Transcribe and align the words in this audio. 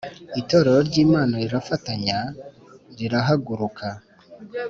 itorero 0.41 0.79
ry’ 0.89 0.95
imana, 1.05 1.33
rirafatanya; 1.43 2.19
rirahaguruka 2.97 3.87